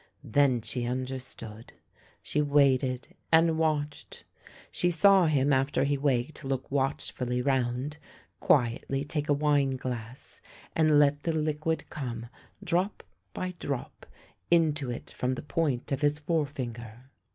[0.23, 1.73] Then she understood.
[2.23, 4.25] She waited and watched.
[4.71, 7.99] She saw him after he waked look watchfully round,
[8.39, 10.41] quietly take a wineglass,
[10.75, 12.29] and let the liquid come
[12.63, 13.03] drop
[13.35, 14.07] by drop
[14.49, 17.11] into it from the point of his forefinger.